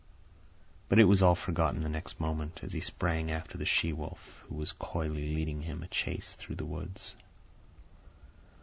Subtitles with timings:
[0.89, 4.43] But it was all forgotten the next moment, as he sprang after the she wolf,
[4.49, 7.13] who was coyly leading him a chase through the woods.